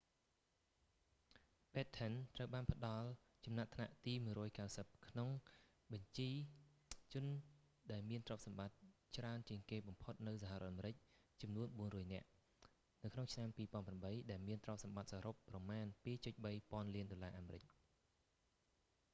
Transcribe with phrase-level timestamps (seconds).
[1.73, 3.09] batten ត្រូវបានផ្ដល់
[3.45, 5.29] ចំណាត់ថ្នាក់ទី190 នៅក្នុង
[5.93, 6.29] បញ្ជី
[7.13, 7.25] ជន
[7.91, 8.75] ដែលមានទ្រព្យសម្បត្តិ
[9.17, 10.95] ច្រើនជាងគេបំផុតនៅសហរដ្ឋអាមេរិក
[11.41, 12.27] ចំនួន 400 នាក់
[13.03, 13.49] នៅក្នុងឆ្នាំ
[13.89, 16.03] 2008 ដែលមានទ្រព្យសម្បត្តិសរុបប្រមាណ 2.3
[16.71, 17.71] ពាន់លានដុល្លារអាមេរិក